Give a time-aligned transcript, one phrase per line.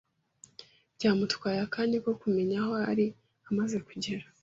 [0.95, 3.05] Byamutwaye akanya ko kumenya aho ari
[3.49, 4.25] amaze kugera.